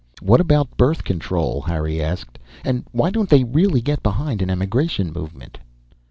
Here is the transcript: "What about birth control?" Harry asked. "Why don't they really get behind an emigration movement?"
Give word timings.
"What 0.19 0.41
about 0.41 0.77
birth 0.77 1.03
control?" 1.03 1.61
Harry 1.61 2.01
asked. 2.01 2.39
"Why 2.91 3.11
don't 3.11 3.29
they 3.29 3.43
really 3.43 3.81
get 3.81 4.01
behind 4.01 4.41
an 4.41 4.49
emigration 4.49 5.13
movement?" 5.13 5.59